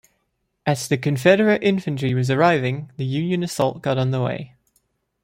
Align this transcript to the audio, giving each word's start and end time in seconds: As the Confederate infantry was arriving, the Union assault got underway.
As 0.65 0.87
the 0.87 0.97
Confederate 0.97 1.61
infantry 1.61 2.15
was 2.15 2.31
arriving, 2.31 2.91
the 2.97 3.05
Union 3.05 3.43
assault 3.43 3.83
got 3.83 3.99
underway. 3.99 4.55